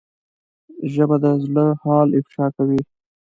[0.93, 2.81] ژبه د زړه حال افشا کوي